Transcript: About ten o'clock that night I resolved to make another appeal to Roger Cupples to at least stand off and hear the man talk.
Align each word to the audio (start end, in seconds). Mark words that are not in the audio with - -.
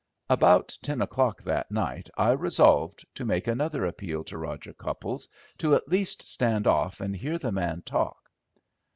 About 0.31 0.75
ten 0.81 0.99
o'clock 0.99 1.43
that 1.43 1.69
night 1.69 2.09
I 2.17 2.31
resolved 2.31 3.05
to 3.13 3.23
make 3.23 3.45
another 3.45 3.85
appeal 3.85 4.23
to 4.23 4.37
Roger 4.39 4.73
Cupples 4.73 5.29
to 5.59 5.75
at 5.75 5.87
least 5.89 6.27
stand 6.27 6.65
off 6.65 7.01
and 7.01 7.15
hear 7.15 7.37
the 7.37 7.51
man 7.51 7.83
talk. 7.83 8.31